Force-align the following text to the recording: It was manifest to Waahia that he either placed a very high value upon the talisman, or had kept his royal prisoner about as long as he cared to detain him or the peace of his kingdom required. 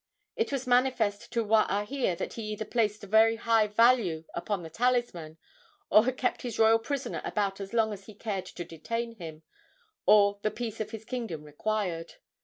It 0.35 0.51
was 0.51 0.65
manifest 0.65 1.31
to 1.33 1.45
Waahia 1.45 2.17
that 2.17 2.33
he 2.33 2.41
either 2.53 2.65
placed 2.65 3.03
a 3.03 3.07
very 3.07 3.35
high 3.35 3.67
value 3.67 4.23
upon 4.33 4.63
the 4.63 4.69
talisman, 4.71 5.37
or 5.91 6.05
had 6.05 6.17
kept 6.17 6.41
his 6.41 6.57
royal 6.57 6.79
prisoner 6.79 7.21
about 7.23 7.61
as 7.61 7.71
long 7.71 7.93
as 7.93 8.07
he 8.07 8.15
cared 8.15 8.47
to 8.47 8.65
detain 8.65 9.17
him 9.17 9.43
or 10.07 10.39
the 10.41 10.49
peace 10.49 10.79
of 10.81 10.89
his 10.89 11.05
kingdom 11.05 11.43
required. 11.43 12.13